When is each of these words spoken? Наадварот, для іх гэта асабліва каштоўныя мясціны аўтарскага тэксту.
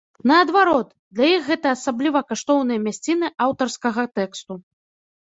Наадварот, 0.29 0.87
для 1.19 1.27
іх 1.33 1.41
гэта 1.51 1.67
асабліва 1.77 2.19
каштоўныя 2.33 2.79
мясціны 2.89 3.33
аўтарскага 3.49 4.11
тэксту. 4.21 4.53